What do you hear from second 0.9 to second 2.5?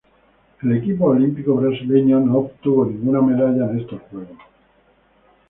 olímpico brasileño no